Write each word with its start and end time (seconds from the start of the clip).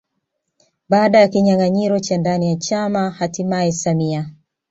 Baada 0.89 1.19
ya 1.19 1.27
kinyanganyiro 1.27 1.99
cha 1.99 2.17
ndani 2.17 2.47
ya 2.49 2.55
chama 2.55 3.09
hatimaye 3.09 3.71
samia 3.71 4.29